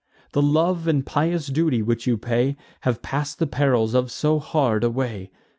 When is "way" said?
4.89-5.29